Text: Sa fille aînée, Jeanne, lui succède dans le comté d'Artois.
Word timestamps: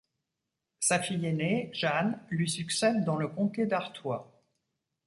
Sa 0.79 0.97
fille 0.99 1.23
aînée, 1.27 1.69
Jeanne, 1.73 2.19
lui 2.31 2.49
succède 2.49 3.03
dans 3.03 3.17
le 3.17 3.27
comté 3.27 3.67
d'Artois. 3.67 4.41